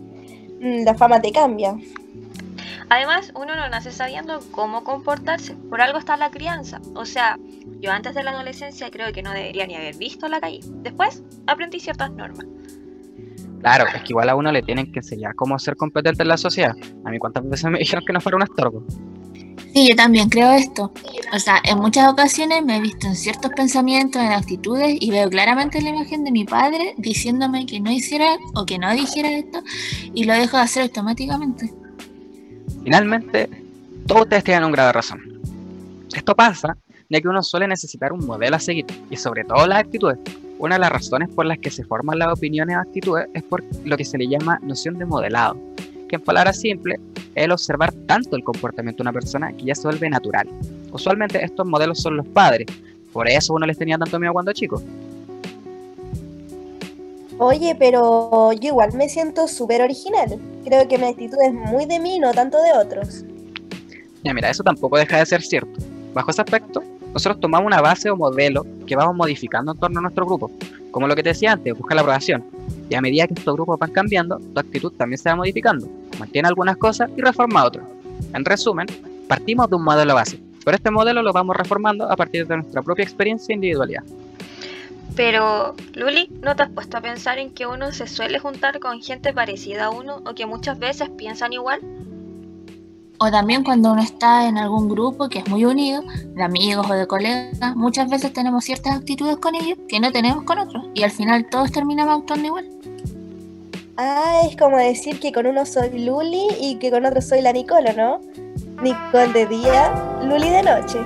Mm, 0.59 0.85
la 0.85 0.95
fama 0.95 1.21
te 1.21 1.31
cambia. 1.31 1.77
Además, 2.89 3.31
uno 3.35 3.57
no 3.57 3.69
nace 3.69 3.93
sabiendo 3.93 4.41
cómo 4.53 4.85
comportarse, 4.85 5.53
por 5.69 5.83
algo 5.83 5.99
está 5.99 6.17
la 6.17 6.31
crianza. 6.31 6.81
O 6.95 7.05
sea, 7.05 7.39
yo 7.79 7.93
antes 7.93 8.15
de 8.15 8.23
la 8.23 8.31
adolescencia 8.31 8.91
creo 8.91 9.13
que 9.13 9.23
no 9.23 9.33
debería 9.33 9.67
ni 9.67 9.75
haber 9.75 9.97
visto 9.97 10.29
la 10.29 10.41
calle. 10.41 10.61
Después 10.65 11.23
aprendí 11.47 11.79
ciertas 11.79 12.11
normas. 12.11 12.47
Claro, 13.61 13.87
es 13.95 14.03
que 14.03 14.09
igual 14.11 14.29
a 14.29 14.37
uno 14.37 14.53
le 14.53 14.63
tienen 14.63 14.93
que 14.93 15.01
enseñar 15.01 15.35
cómo 15.35 15.59
ser 15.59 15.77
competente 15.77 16.23
en 16.23 16.29
la 16.29 16.37
sociedad. 16.37 16.75
A 17.05 17.11
mí 17.11 17.19
cuántas 17.19 17.49
veces 17.49 17.71
me 17.71 17.79
dijeron 17.81 18.05
que 18.07 18.13
no 18.13 18.21
fuera 18.21 18.37
un 18.37 18.43
estorbo. 18.43 18.85
Sí, 19.75 19.89
yo 19.89 19.97
también 19.97 20.29
creo 20.29 20.53
esto. 20.53 20.93
O 21.33 21.39
sea, 21.39 21.61
en 21.63 21.79
muchas 21.79 22.11
ocasiones 22.11 22.65
me 22.65 22.79
he 22.79 22.81
visto 22.81 23.07
en 23.07 23.15
ciertos 23.15 23.51
pensamientos, 23.53 24.23
en 24.23 24.33
actitudes 24.33 24.97
y 24.99 25.11
veo 25.11 25.29
claramente 25.29 25.81
la 25.83 25.91
imagen 25.91 26.25
de 26.25 26.33
mi 26.33 26.45
padre 26.45 26.95
diciéndome 26.97 27.67
que 27.67 27.79
no 27.81 27.91
hiciera 27.91 28.37
o 28.55 28.65
que 28.65 28.79
no 28.79 28.91
dijera 28.93 29.31
esto 29.31 29.63
y 30.15 30.25
lo 30.25 30.33
dejo 30.33 30.57
de 30.57 30.63
hacer 30.63 30.83
automáticamente. 30.85 31.73
Finalmente, 32.83 33.49
todos 34.07 34.23
ustedes 34.23 34.45
tienen 34.45 34.65
un 34.65 34.73
grado 34.73 34.89
de 34.89 34.93
razón. 34.95 35.21
Esto 36.15 36.35
pasa 36.35 36.77
ya 37.11 37.21
que 37.21 37.29
uno 37.29 37.43
suele 37.43 37.67
necesitar 37.69 38.13
un 38.13 38.27
modelo 38.27 38.57
a 38.57 38.61
seguir 38.61 38.87
y 39.11 39.17
sobre 39.17 39.45
todo 39.45 39.67
las 39.67 39.81
actitudes. 39.81 40.19
Una 40.59 40.75
de 40.75 40.81
las 40.81 40.91
razones 40.91 41.29
por 41.29 41.47
las 41.47 41.59
que 41.59 41.71
se 41.71 41.85
forman 41.85 42.19
las 42.19 42.33
opiniones 42.33 42.77
o 42.77 42.81
actitudes 42.81 43.29
es 43.33 43.45
por 43.45 43.63
lo 43.85 43.97
que 43.97 44.05
se 44.05 44.19
le 44.19 44.27
llama 44.27 44.59
noción 44.63 44.99
de 44.99 45.05
modelado, 45.05 45.57
que 46.09 46.17
en 46.17 46.23
palabras 46.23 46.61
simples 46.61 46.99
es 47.37 47.45
el 47.45 47.53
observar 47.53 47.93
tanto 48.07 48.35
el 48.35 48.43
comportamiento 48.43 48.99
de 48.99 49.09
una 49.09 49.13
persona 49.13 49.53
que 49.53 49.67
ya 49.67 49.75
se 49.77 49.83
vuelve 49.83 50.11
natural. 50.11 50.49
Usualmente 50.93 51.45
estos 51.45 51.65
modelos 51.65 52.01
son 52.01 52.17
los 52.17 52.27
padres, 52.27 52.67
por 53.13 53.29
eso 53.29 53.55
uno 53.55 53.67
les 53.67 53.79
tenía 53.79 53.99
tanto 53.99 54.19
miedo 54.19 54.33
cuando 54.33 54.53
chico. 54.53 54.83
Oye, 57.39 57.77
pero 57.79 58.53
yo 58.55 58.71
igual 58.71 58.93
me 58.95 59.09
siento 59.09 59.47
súper 59.47 59.81
original. 59.81 60.41
Creo 60.65 60.89
que 60.89 60.99
mi 60.99 61.05
actitud 61.05 61.39
es 61.47 61.55
muy 61.55 61.87
de 61.87 62.01
mí, 62.01 62.19
no 62.19 62.33
tanto 62.33 62.61
de 62.61 62.73
otros. 62.73 63.25
Ya 64.25 64.35
mira, 64.35 64.51
eso 64.51 64.65
tampoco 64.65 64.99
deja 64.99 65.19
de 65.19 65.27
ser 65.27 65.43
cierto. 65.43 65.81
Bajo 66.13 66.33
ese 66.33 66.43
aspecto, 66.43 66.83
nosotros 67.13 67.41
tomamos 67.41 67.67
una 67.67 67.81
base 67.81 68.11
o 68.11 68.17
modelo 68.17 68.67
que 68.87 68.97
vamos 68.97 69.17
modificando 69.17 69.73
en 69.73 69.79
torno 69.79 69.99
a 69.99 70.03
nuestro 70.03 70.27
grupo. 70.27 70.51
Como 70.91 71.07
lo 71.07 71.15
que 71.15 71.23
te 71.23 71.31
decía 71.31 71.53
antes, 71.53 71.77
busca 71.77 71.95
la 71.95 72.01
aprobación. 72.01 72.45
Y 72.89 72.95
a 72.95 73.01
medida 73.01 73.27
que 73.27 73.35
estos 73.35 73.55
grupos 73.55 73.79
van 73.79 73.91
cambiando, 73.91 74.39
tu 74.39 74.59
actitud 74.59 74.93
también 74.93 75.19
se 75.19 75.29
va 75.29 75.37
modificando. 75.37 75.89
Mantiene 76.19 76.49
algunas 76.49 76.77
cosas 76.77 77.11
y 77.17 77.21
reforma 77.21 77.65
otras. 77.65 77.87
En 78.35 78.45
resumen, 78.45 78.87
partimos 79.29 79.69
de 79.69 79.77
un 79.77 79.85
modelo 79.85 80.15
base, 80.15 80.41
pero 80.65 80.77
este 80.77 80.91
modelo 80.91 81.23
lo 81.23 81.33
vamos 81.33 81.57
reformando 81.57 82.11
a 82.11 82.17
partir 82.17 82.47
de 82.47 82.57
nuestra 82.57 82.83
propia 82.83 83.05
experiencia 83.05 83.53
e 83.53 83.57
individualidad. 83.57 84.03
Pero, 85.17 85.75
Luli, 85.95 86.31
¿no 86.43 86.55
te 86.55 86.63
has 86.63 86.71
puesto 86.71 86.97
a 86.97 87.01
pensar 87.01 87.39
en 87.39 87.51
que 87.51 87.67
uno 87.67 87.93
se 87.93 88.07
suele 88.07 88.39
juntar 88.39 88.79
con 88.79 89.01
gente 89.01 89.33
parecida 89.33 89.87
a 89.87 89.91
uno 89.91 90.23
o 90.25 90.35
que 90.35 90.47
muchas 90.47 90.79
veces 90.79 91.11
piensan 91.11 91.53
igual? 91.53 91.81
O 93.21 93.31
también 93.33 93.65
cuando 93.65 93.93
uno 93.93 94.01
está 94.01 94.47
en 94.47 94.59
algún 94.59 94.89
grupo 94.89 95.29
que 95.29 95.41
es 95.41 95.49
muy 95.49 95.65
unido, 95.65 96.03
de 96.35 96.43
amigos 96.43 96.89
o 96.89 96.95
de 96.95 97.07
colegas, 97.09 97.75
muchas 97.75 98.09
veces 98.09 98.33
tenemos 98.33 98.65
ciertas 98.65 98.97
actitudes 98.97 99.39
con 99.39 99.57
ellos 99.57 99.77
que 99.89 99.99
no 99.99 100.13
tenemos 100.13 100.45
con 100.45 100.59
otros 100.59 100.85
y 100.95 101.03
al 101.03 101.11
final 101.11 101.49
todos 101.51 101.73
terminamos 101.73 102.21
actuando 102.21 102.47
igual. 102.47 102.69
Ah, 103.97 104.43
es 104.49 104.57
como 104.57 104.77
decir 104.77 105.19
que 105.19 105.33
con 105.33 105.47
uno 105.47 105.67
soy 105.67 105.99
Luli 105.99 106.47
y 106.61 106.77
que 106.77 106.93
con 106.93 107.05
otro 107.05 107.21
soy 107.21 107.43
la 107.43 107.53
Nicolo, 107.53 107.93
¿no? 107.97 108.21
Nicole 108.81 109.33
de 109.33 109.47
día, 109.47 109.93
Luli 110.23 110.51
de 110.51 110.63
noche. 110.63 110.99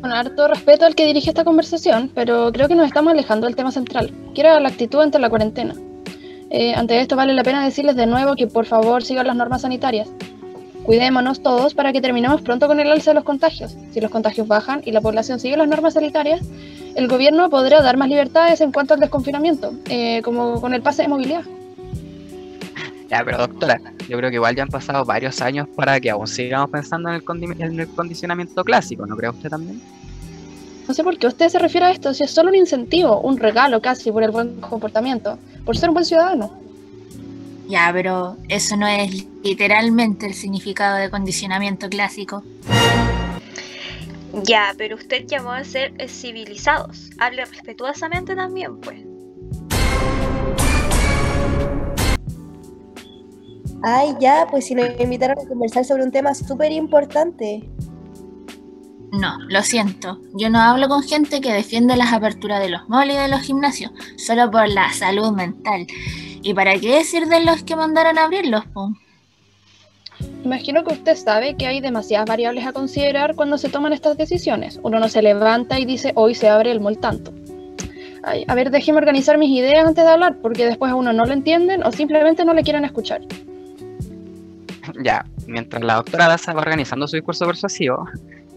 Bueno, 0.00 0.16
harto 0.16 0.48
respeto 0.48 0.84
al 0.84 0.96
que 0.96 1.06
dirige 1.06 1.30
esta 1.30 1.44
conversación, 1.44 2.10
pero 2.12 2.50
creo 2.52 2.66
que 2.66 2.74
nos 2.74 2.88
estamos 2.88 3.12
alejando 3.12 3.46
del 3.46 3.54
tema 3.54 3.70
central, 3.70 4.12
que 4.34 4.40
era 4.40 4.58
la 4.58 4.68
actitud 4.68 5.00
ante 5.00 5.20
la 5.20 5.30
cuarentena. 5.30 5.74
Eh, 6.56 6.72
ante 6.72 7.00
esto 7.00 7.16
vale 7.16 7.34
la 7.34 7.42
pena 7.42 7.64
decirles 7.64 7.96
de 7.96 8.06
nuevo 8.06 8.36
que 8.36 8.46
por 8.46 8.64
favor 8.64 9.02
sigan 9.02 9.26
las 9.26 9.34
normas 9.34 9.62
sanitarias. 9.62 10.08
Cuidémonos 10.84 11.42
todos 11.42 11.74
para 11.74 11.92
que 11.92 12.00
terminemos 12.00 12.42
pronto 12.42 12.68
con 12.68 12.78
el 12.78 12.92
alza 12.92 13.10
de 13.10 13.16
los 13.16 13.24
contagios. 13.24 13.76
Si 13.90 14.00
los 14.00 14.08
contagios 14.08 14.46
bajan 14.46 14.80
y 14.84 14.92
la 14.92 15.00
población 15.00 15.40
sigue 15.40 15.56
las 15.56 15.66
normas 15.66 15.94
sanitarias, 15.94 16.42
el 16.94 17.08
gobierno 17.08 17.50
podrá 17.50 17.82
dar 17.82 17.96
más 17.96 18.08
libertades 18.08 18.60
en 18.60 18.70
cuanto 18.70 18.94
al 18.94 19.00
desconfinamiento, 19.00 19.72
eh, 19.90 20.22
como 20.22 20.60
con 20.60 20.74
el 20.74 20.80
pase 20.80 21.02
de 21.02 21.08
movilidad. 21.08 21.42
Ya, 23.10 23.24
pero 23.24 23.38
doctora, 23.38 23.80
yo 24.08 24.16
creo 24.16 24.30
que 24.30 24.36
igual 24.36 24.54
ya 24.54 24.62
han 24.62 24.68
pasado 24.68 25.04
varios 25.04 25.42
años 25.42 25.66
para 25.74 25.98
que 25.98 26.10
aún 26.10 26.28
sigamos 26.28 26.70
pensando 26.70 27.12
en 27.12 27.16
el, 27.16 27.62
en 27.62 27.80
el 27.80 27.88
condicionamiento 27.88 28.62
clásico, 28.62 29.04
¿no 29.06 29.16
cree 29.16 29.30
usted 29.30 29.50
también? 29.50 29.82
No 30.86 30.92
sé 30.92 31.02
por 31.02 31.18
qué 31.18 31.26
usted 31.26 31.48
se 31.48 31.58
refiere 31.58 31.86
a 31.86 31.90
esto, 31.90 32.12
si 32.12 32.24
es 32.24 32.30
solo 32.30 32.50
un 32.50 32.56
incentivo, 32.56 33.20
un 33.20 33.38
regalo 33.38 33.80
casi 33.80 34.12
por 34.12 34.22
el 34.22 34.30
buen 34.30 34.60
comportamiento, 34.60 35.38
por 35.64 35.76
ser 35.78 35.88
un 35.88 35.94
buen 35.94 36.04
ciudadano. 36.04 36.52
Ya, 37.68 37.90
pero 37.92 38.36
eso 38.48 38.76
no 38.76 38.86
es 38.86 39.26
literalmente 39.42 40.26
el 40.26 40.34
significado 40.34 40.98
de 40.98 41.08
condicionamiento 41.08 41.88
clásico. 41.88 42.42
Ya, 44.42 44.74
pero 44.76 44.96
usted 44.96 45.24
llamó 45.26 45.52
a 45.52 45.64
ser 45.64 45.94
civilizados. 46.08 47.10
Hable 47.18 47.46
respetuosamente 47.46 48.34
también, 48.34 48.78
pues. 48.80 48.98
Ay, 53.82 54.14
ya, 54.20 54.46
pues 54.50 54.66
si 54.66 54.74
nos 54.74 54.98
invitaron 54.98 55.38
a 55.38 55.48
conversar 55.48 55.84
sobre 55.84 56.02
un 56.02 56.10
tema 56.10 56.34
súper 56.34 56.72
importante. 56.72 57.68
No, 59.20 59.38
lo 59.48 59.62
siento. 59.62 60.18
Yo 60.34 60.50
no 60.50 60.60
hablo 60.60 60.88
con 60.88 61.02
gente 61.02 61.40
que 61.40 61.52
defiende 61.52 61.96
las 61.96 62.12
aperturas 62.12 62.60
de 62.60 62.68
los 62.68 62.88
malls 62.88 63.14
y 63.14 63.16
de 63.16 63.28
los 63.28 63.42
gimnasios, 63.42 63.92
solo 64.16 64.50
por 64.50 64.68
la 64.68 64.92
salud 64.92 65.30
mental. 65.32 65.86
¿Y 66.42 66.52
para 66.52 66.76
qué 66.78 66.96
decir 66.96 67.26
de 67.26 67.44
los 67.44 67.62
que 67.62 67.76
mandaron 67.76 68.18
a 68.18 68.24
abrirlos, 68.24 68.66
pum? 68.66 68.96
Imagino 70.44 70.82
que 70.84 70.94
usted 70.94 71.16
sabe 71.16 71.54
que 71.56 71.66
hay 71.66 71.80
demasiadas 71.80 72.26
variables 72.26 72.66
a 72.66 72.72
considerar 72.72 73.36
cuando 73.36 73.56
se 73.56 73.68
toman 73.68 73.92
estas 73.92 74.16
decisiones. 74.16 74.80
Uno 74.82 74.98
no 74.98 75.08
se 75.08 75.22
levanta 75.22 75.78
y 75.78 75.84
dice 75.84 76.12
hoy 76.16 76.34
se 76.34 76.48
abre 76.48 76.72
el 76.72 76.80
mall 76.80 76.98
tanto. 76.98 77.32
Ay, 78.24 78.44
a 78.48 78.54
ver, 78.54 78.70
déjeme 78.70 78.98
organizar 78.98 79.38
mis 79.38 79.50
ideas 79.50 79.86
antes 79.86 80.04
de 80.04 80.10
hablar, 80.10 80.38
porque 80.42 80.66
después 80.66 80.90
a 80.90 80.96
uno 80.96 81.12
no 81.12 81.24
lo 81.24 81.32
entienden 81.32 81.84
o 81.84 81.92
simplemente 81.92 82.44
no 82.44 82.54
le 82.54 82.62
quieren 82.62 82.84
escuchar. 82.84 83.20
Ya, 85.02 85.24
mientras 85.46 85.82
la 85.82 85.94
doctora 85.94 86.28
Daza 86.28 86.52
va 86.52 86.60
organizando 86.60 87.06
su 87.06 87.16
discurso 87.16 87.46
persuasivo, 87.46 88.06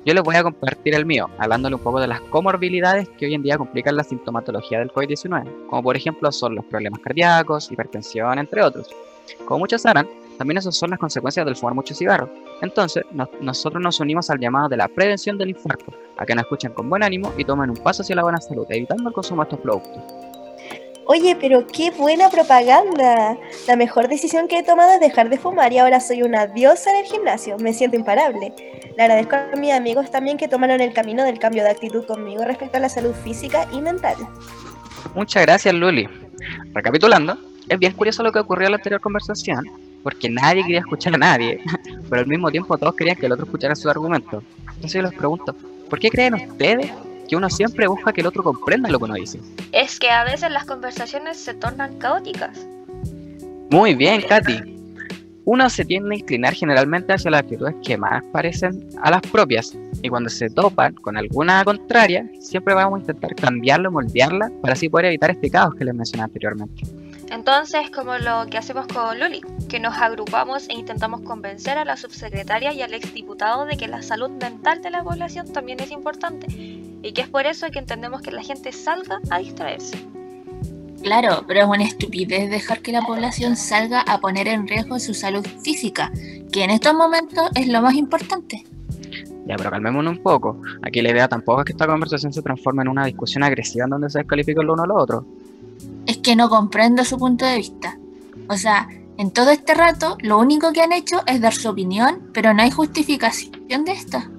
yo 0.08 0.14
les 0.14 0.24
voy 0.24 0.38
a 0.38 0.44
compartir 0.44 0.96
el 0.96 1.06
mío, 1.06 1.30
hablándole 1.38 1.76
un 1.76 1.82
poco 1.82 2.00
de 2.00 2.08
las 2.08 2.22
comorbilidades 2.22 3.10
que 3.10 3.26
hoy 3.26 3.34
en 3.34 3.44
día 3.44 3.58
complican 3.58 3.98
la 3.98 4.06
sintomatología 4.06 4.80
del 4.80 4.90
COVID-19, 4.90 5.68
como 5.68 5.84
por 5.84 5.98
ejemplo 5.98 6.32
son 6.32 6.56
los 6.56 6.64
problemas 6.64 7.02
cardíacos, 7.02 7.70
hipertensión, 7.70 8.40
entre 8.40 8.64
otros. 8.64 8.88
Como 9.44 9.60
muchos 9.60 9.82
sabrán, 9.82 10.08
también 10.38 10.60
esas 10.60 10.78
son 10.78 10.92
las 10.92 11.00
consecuencias 11.00 11.46
del 11.46 11.58
fumar 11.58 11.76
mucho 11.76 11.94
cigarro. 11.94 12.30
Entonces, 12.62 13.04
nosotros 13.42 13.84
nos 13.84 14.00
unimos 14.00 14.30
al 14.30 14.40
llamado 14.40 14.70
de 14.70 14.78
la 14.78 14.88
prevención 14.88 15.38
del 15.38 15.50
infarto, 15.50 15.92
a 16.16 16.26
que 16.26 16.36
nos 16.36 16.44
escuchen 16.44 16.72
con 16.72 16.90
buen 16.90 17.04
ánimo 17.04 17.34
y 17.38 17.44
tomen 17.44 17.72
un 17.72 17.76
paso 17.76 18.02
hacia 18.02 18.16
la 18.16 18.24
buena 18.24 18.40
salud, 18.40 18.66
evitando 18.70 19.10
el 19.10 19.14
consumo 19.14 19.42
de 19.42 19.50
estos 19.50 19.60
productos. 19.60 20.27
Oye, 21.10 21.38
pero 21.40 21.66
qué 21.66 21.92
buena 21.92 22.30
propaganda. 22.30 23.38
La 23.66 23.76
mejor 23.78 24.10
decisión 24.10 24.50
que 24.50 24.60
he 24.60 24.64
tomado 24.64 24.92
es 24.92 25.00
dejar 25.00 25.30
de 25.30 25.38
fumar 25.38 25.72
y 25.72 25.78
ahora 25.78 26.02
soy 26.02 26.22
una 26.22 26.48
diosa 26.48 26.90
en 26.92 26.98
el 26.98 27.06
gimnasio. 27.06 27.56
Me 27.60 27.74
siento 27.74 27.96
imparable. 27.96 28.54
Le 28.98 29.04
agradezco 29.04 29.38
a 29.38 29.56
mis 29.56 29.72
amigos 29.72 30.12
también 30.12 30.38
que 30.38 30.50
tomaron 30.50 30.82
el 30.82 30.92
camino 30.92 31.24
del 31.24 31.40
cambio 31.40 31.64
de 31.64 31.70
actitud 31.70 32.06
conmigo 32.06 32.44
respecto 32.44 32.76
a 32.76 32.82
la 32.82 32.90
salud 32.90 33.14
física 33.24 33.66
y 33.72 33.80
mental. 33.80 34.16
Muchas 35.16 35.44
gracias, 35.44 35.74
Luli. 35.74 36.10
Recapitulando, 36.74 37.38
es 37.70 37.80
bien 37.80 37.94
curioso 37.94 38.22
lo 38.22 38.34
que 38.34 38.40
ocurrió 38.40 38.68
en 38.68 38.72
la 38.74 38.78
anterior 38.78 39.00
conversación, 39.00 39.64
porque 40.04 40.30
nadie 40.30 40.64
quería 40.64 40.80
escuchar 40.80 41.16
a 41.16 41.18
nadie, 41.18 41.62
pero 42.10 42.22
al 42.22 42.28
mismo 42.28 42.52
tiempo 42.52 42.78
todos 42.78 42.96
querían 42.96 43.16
que 43.16 43.28
el 43.28 43.32
otro 43.32 43.46
escuchara 43.46 43.76
sus 43.76 43.88
argumentos. 43.88 44.44
Entonces 44.68 44.94
yo 44.94 45.02
les 45.04 45.14
pregunto, 45.14 45.56
¿por 45.90 46.00
qué 46.00 46.10
creen 46.10 46.34
ustedes 46.34 46.92
que 47.28 47.36
uno 47.36 47.50
siempre 47.50 47.88
busca 47.88 48.14
que 48.14 48.22
el 48.22 48.28
otro 48.28 48.44
comprenda 48.44 48.90
lo 48.90 48.98
que 48.98 49.06
uno 49.06 49.14
dice? 49.16 49.40
Es 49.72 50.00
que 50.00 50.10
a 50.10 50.24
veces 50.24 50.52
las 50.52 50.66
conversaciones 50.66 51.38
se 51.38 51.54
tornan 51.54 51.98
caóticas. 51.98 52.66
Muy 53.70 53.96
bien, 53.96 54.22
Katy. 54.22 54.76
Uno 55.46 55.70
se 55.70 55.86
tiende 55.86 56.16
a 56.16 56.18
inclinar 56.18 56.54
generalmente 56.54 57.14
hacia 57.14 57.32
las 57.32 57.42
actitudes 57.42 57.76
que 57.82 57.98
más 57.98 58.24
parecen 58.34 58.86
a 59.02 59.12
las 59.12 59.22
propias, 59.22 59.78
y 60.02 60.10
cuando 60.10 60.30
se 60.30 60.50
topan 60.50 60.94
con 60.96 61.16
alguna 61.16 61.64
contraria, 61.64 62.30
siempre 62.42 62.74
vamos 62.74 62.98
a 62.98 63.00
intentar 63.02 63.34
cambiarla, 63.36 63.90
moldearla, 63.90 64.52
para 64.62 64.74
así 64.74 64.90
poder 64.90 65.06
evitar 65.06 65.32
este 65.32 65.50
caos 65.50 65.74
que 65.76 65.86
les 65.86 65.96
mencioné 65.96 66.24
anteriormente. 66.24 66.84
Entonces, 67.30 67.90
como 67.92 68.18
lo 68.18 68.46
que 68.50 68.58
hacemos 68.58 68.88
con 68.88 69.20
Luli, 69.20 69.42
que 69.68 69.80
nos 69.80 69.98
agrupamos 69.98 70.68
e 70.70 70.74
intentamos 70.74 71.22
convencer 71.22 71.78
a 71.78 71.86
la 71.86 71.98
subsecretaria 71.98 72.74
y 72.74 72.82
al 72.82 72.94
exdiputado 72.94 73.66
de 73.66 73.78
que 73.78 73.88
la 73.88 74.02
salud 74.02 74.30
mental 74.30 74.82
de 74.82 74.90
la 74.90 75.04
población 75.04 75.52
también 75.52 75.80
es 75.80 75.92
importante, 75.92 76.48
y 76.50 77.12
que 77.14 77.22
es 77.22 77.28
por 77.28 77.46
eso 77.46 77.68
que 77.72 77.80
entendemos 77.80 78.22
que 78.22 78.32
la 78.32 78.44
gente 78.44 78.72
salga 78.72 79.20
a 79.30 79.40
distraerse. 79.40 79.98
Claro, 81.02 81.44
pero 81.48 81.62
es 81.62 81.68
una 81.68 81.84
estupidez 81.84 82.50
dejar 82.50 82.82
que 82.82 82.92
la 82.92 83.02
población 83.02 83.56
salga 83.56 84.02
a 84.02 84.20
poner 84.20 84.48
en 84.48 84.68
riesgo 84.68 85.00
su 85.00 85.14
salud 85.14 85.46
física, 85.62 86.12
que 86.52 86.64
en 86.64 86.72
estos 86.72 86.94
momentos 86.94 87.50
es 87.56 87.68
lo 87.68 87.82
más 87.82 87.96
importante. 87.96 88.64
Ya, 89.46 89.56
pero 89.56 89.70
calmémonos 89.72 90.18
un 90.18 90.24
poco. 90.24 90.62
Aquí 90.82 91.02
la 91.02 91.12
idea 91.12 91.30
tampoco 91.30 91.62
es 91.62 91.66
que 91.66 91.72
esta 91.72 91.88
conversación 91.88 92.34
se 92.34 92.42
transforme 92.42 92.82
en 92.82 92.90
una 92.90 93.06
discusión 93.06 93.44
agresiva 93.44 93.86
en 93.86 93.92
donde 93.92 94.10
se 94.10 94.20
descalifica 94.20 94.62
el 94.62 94.70
uno 94.70 94.84
al 94.84 94.92
otro. 94.92 95.26
Es 96.06 96.18
que 96.18 96.36
no 96.36 96.50
comprendo 96.50 97.06
su 97.06 97.18
punto 97.18 97.46
de 97.46 97.58
vista. 97.58 97.98
O 98.50 98.58
sea, 98.58 98.90
en 99.18 99.32
todo 99.32 99.52
este 99.52 99.74
rato 99.74 100.18
lo 100.22 100.38
único 100.38 100.72
que 100.74 100.82
han 100.82 100.94
hecho 100.94 101.22
es 101.26 101.42
dar 101.42 101.54
su 101.54 101.70
opinión, 101.70 102.30
pero 102.34 102.54
no 102.54 102.62
hay 102.62 102.72
justificación 102.72 103.86
de 103.86 103.92
esta. 103.92 104.32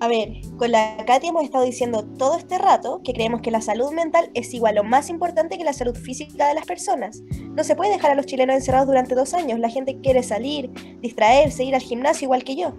A 0.00 0.08
ver, 0.08 0.40
con 0.58 0.70
la 0.70 0.96
Katy 1.06 1.28
hemos 1.28 1.44
estado 1.44 1.64
diciendo 1.64 2.04
todo 2.18 2.36
este 2.36 2.58
rato 2.58 3.00
que 3.02 3.14
creemos 3.14 3.40
que 3.40 3.50
la 3.50 3.60
salud 3.60 3.90
mental 3.92 4.30
es 4.34 4.52
igual 4.52 4.76
o 4.78 4.84
más 4.84 5.08
importante 5.08 5.56
que 5.56 5.64
la 5.64 5.72
salud 5.72 5.96
física 5.96 6.46
de 6.46 6.54
las 6.54 6.66
personas. 6.66 7.22
No 7.40 7.64
se 7.64 7.74
puede 7.74 7.92
dejar 7.92 8.10
a 8.10 8.14
los 8.14 8.26
chilenos 8.26 8.56
encerrados 8.56 8.86
durante 8.86 9.14
dos 9.14 9.32
años. 9.32 9.58
La 9.58 9.70
gente 9.70 9.98
quiere 10.02 10.22
salir, 10.22 10.70
distraerse, 11.00 11.64
ir 11.64 11.74
al 11.74 11.80
gimnasio 11.80 12.26
igual 12.26 12.44
que 12.44 12.56
yo. 12.56 12.74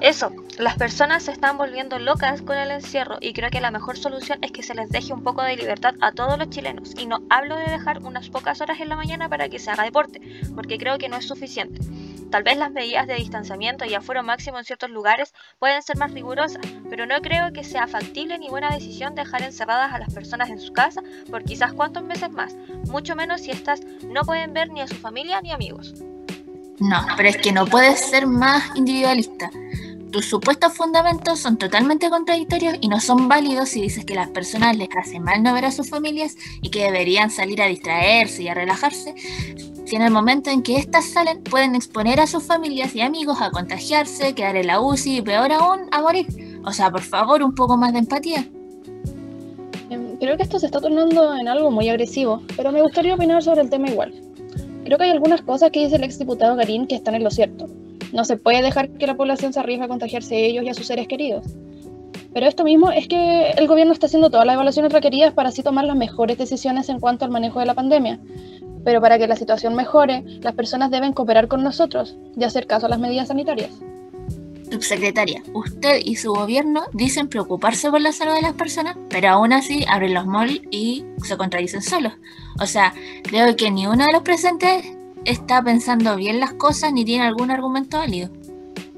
Eso, 0.00 0.32
las 0.58 0.76
personas 0.76 1.24
se 1.24 1.32
están 1.32 1.58
volviendo 1.58 1.98
locas 1.98 2.40
con 2.40 2.56
el 2.56 2.70
encierro 2.70 3.18
y 3.20 3.34
creo 3.34 3.50
que 3.50 3.60
la 3.60 3.70
mejor 3.70 3.98
solución 3.98 4.38
es 4.40 4.50
que 4.50 4.62
se 4.62 4.74
les 4.74 4.88
deje 4.88 5.12
un 5.12 5.22
poco 5.22 5.42
de 5.42 5.56
libertad 5.56 5.94
a 6.00 6.12
todos 6.12 6.38
los 6.38 6.48
chilenos. 6.48 6.94
Y 6.98 7.06
no 7.06 7.20
hablo 7.28 7.56
de 7.56 7.66
dejar 7.66 7.98
unas 8.02 8.30
pocas 8.30 8.62
horas 8.62 8.80
en 8.80 8.88
la 8.88 8.96
mañana 8.96 9.28
para 9.28 9.50
que 9.50 9.58
se 9.58 9.70
haga 9.70 9.84
deporte, 9.84 10.20
porque 10.54 10.78
creo 10.78 10.96
que 10.96 11.10
no 11.10 11.16
es 11.16 11.28
suficiente. 11.28 11.80
Tal 12.30 12.44
vez 12.44 12.56
las 12.56 12.70
medidas 12.70 13.06
de 13.08 13.16
distanciamiento 13.16 13.84
y 13.84 13.94
aforo 13.94 14.22
máximo 14.22 14.58
en 14.58 14.64
ciertos 14.64 14.88
lugares 14.88 15.34
pueden 15.58 15.82
ser 15.82 15.98
más 15.98 16.12
rigurosas, 16.12 16.62
pero 16.88 17.04
no 17.04 17.20
creo 17.20 17.52
que 17.52 17.64
sea 17.64 17.86
factible 17.86 18.38
ni 18.38 18.48
buena 18.48 18.70
decisión 18.70 19.14
dejar 19.14 19.42
encerradas 19.42 19.92
a 19.92 19.98
las 19.98 20.14
personas 20.14 20.48
en 20.48 20.60
su 20.60 20.72
casa 20.72 21.02
por 21.30 21.44
quizás 21.44 21.74
cuántos 21.74 22.04
meses 22.04 22.30
más, 22.30 22.54
mucho 22.86 23.16
menos 23.16 23.42
si 23.42 23.50
éstas 23.50 23.80
no 24.04 24.22
pueden 24.22 24.54
ver 24.54 24.70
ni 24.70 24.80
a 24.80 24.88
su 24.88 24.94
familia 24.94 25.42
ni 25.42 25.50
amigos. 25.52 25.92
No, 26.78 27.04
pero 27.16 27.28
es 27.28 27.36
que 27.36 27.52
no 27.52 27.66
puedes 27.66 28.00
ser 28.00 28.26
más 28.26 28.74
individualista. 28.74 29.50
Tus 30.10 30.26
supuestos 30.26 30.72
fundamentos 30.72 31.38
son 31.38 31.56
totalmente 31.56 32.10
contradictorios 32.10 32.74
y 32.80 32.88
no 32.88 32.98
son 32.98 33.28
válidos 33.28 33.68
si 33.68 33.80
dices 33.80 34.04
que 34.04 34.16
las 34.16 34.28
personas 34.30 34.76
les 34.76 34.88
hace 34.96 35.20
mal 35.20 35.40
no 35.40 35.54
ver 35.54 35.66
a 35.66 35.70
sus 35.70 35.88
familias 35.88 36.36
y 36.62 36.70
que 36.70 36.82
deberían 36.82 37.30
salir 37.30 37.62
a 37.62 37.66
distraerse 37.66 38.42
y 38.42 38.48
a 38.48 38.54
relajarse, 38.54 39.14
si 39.84 39.96
en 39.96 40.02
el 40.02 40.10
momento 40.10 40.50
en 40.50 40.62
que 40.62 40.78
éstas 40.78 41.04
salen 41.04 41.44
pueden 41.44 41.76
exponer 41.76 42.18
a 42.18 42.26
sus 42.26 42.42
familias 42.42 42.94
y 42.96 43.02
amigos 43.02 43.40
a 43.40 43.50
contagiarse, 43.50 44.34
quedar 44.34 44.56
en 44.56 44.66
la 44.66 44.80
UCI 44.80 45.18
y 45.18 45.22
peor 45.22 45.52
aún, 45.52 45.82
a 45.92 46.00
morir. 46.00 46.26
O 46.64 46.72
sea, 46.72 46.90
por 46.90 47.02
favor, 47.02 47.42
un 47.42 47.54
poco 47.54 47.76
más 47.76 47.92
de 47.92 48.00
empatía. 48.00 48.48
Em, 49.90 50.16
Creo 50.18 50.36
que 50.36 50.42
esto 50.42 50.58
se 50.58 50.66
está 50.66 50.80
tornando 50.80 51.36
en 51.36 51.46
algo 51.46 51.70
muy 51.70 51.88
agresivo, 51.88 52.42
pero 52.56 52.72
me 52.72 52.82
gustaría 52.82 53.14
opinar 53.14 53.42
sobre 53.44 53.62
el 53.62 53.70
tema 53.70 53.88
igual. 53.88 54.12
Creo 54.84 54.98
que 54.98 55.04
hay 55.04 55.10
algunas 55.10 55.42
cosas 55.42 55.70
que 55.70 55.80
dice 55.80 55.96
el 55.96 56.04
exdiputado 56.04 56.56
Garín 56.56 56.88
que 56.88 56.96
están 56.96 57.14
en 57.14 57.22
lo 57.22 57.30
cierto. 57.30 57.66
No 58.12 58.24
se 58.24 58.36
puede 58.36 58.62
dejar 58.62 58.90
que 58.90 59.06
la 59.06 59.16
población 59.16 59.52
se 59.52 59.60
arriesgue 59.60 59.84
a 59.84 59.88
contagiarse 59.88 60.34
a 60.34 60.38
ellos 60.38 60.64
y 60.64 60.68
a 60.68 60.74
sus 60.74 60.86
seres 60.86 61.08
queridos. 61.08 61.44
Pero 62.32 62.46
esto 62.46 62.64
mismo 62.64 62.90
es 62.92 63.08
que 63.08 63.50
el 63.50 63.66
gobierno 63.66 63.92
está 63.92 64.06
haciendo 64.06 64.30
todas 64.30 64.46
las 64.46 64.54
evaluaciones 64.54 64.92
requeridas 64.92 65.32
para 65.32 65.48
así 65.48 65.62
tomar 65.62 65.84
las 65.84 65.96
mejores 65.96 66.38
decisiones 66.38 66.88
en 66.88 67.00
cuanto 67.00 67.24
al 67.24 67.30
manejo 67.30 67.58
de 67.58 67.66
la 67.66 67.74
pandemia. 67.74 68.20
Pero 68.84 69.00
para 69.00 69.18
que 69.18 69.26
la 69.26 69.36
situación 69.36 69.74
mejore, 69.74 70.24
las 70.40 70.54
personas 70.54 70.90
deben 70.90 71.12
cooperar 71.12 71.48
con 71.48 71.62
nosotros 71.62 72.16
y 72.36 72.44
hacer 72.44 72.66
caso 72.66 72.86
a 72.86 72.88
las 72.88 73.00
medidas 73.00 73.28
sanitarias. 73.28 73.70
Subsecretaria, 74.70 75.42
usted 75.52 76.00
y 76.04 76.14
su 76.14 76.32
gobierno 76.32 76.84
dicen 76.92 77.28
preocuparse 77.28 77.90
por 77.90 78.00
la 78.00 78.12
salud 78.12 78.34
de 78.34 78.42
las 78.42 78.52
personas, 78.52 78.96
pero 79.08 79.28
aún 79.28 79.52
así 79.52 79.84
abren 79.88 80.14
los 80.14 80.26
malls 80.26 80.62
y 80.70 81.04
se 81.24 81.36
contradicen 81.36 81.82
solos. 81.82 82.12
O 82.60 82.66
sea, 82.66 82.94
creo 83.24 83.56
que 83.56 83.72
ni 83.72 83.88
uno 83.88 84.04
de 84.04 84.12
los 84.12 84.22
presentes 84.22 84.86
está 85.24 85.62
pensando 85.62 86.16
bien 86.16 86.40
las 86.40 86.52
cosas 86.54 86.92
ni 86.92 87.04
tiene 87.04 87.24
algún 87.24 87.50
argumento 87.50 87.98
válido. 87.98 88.30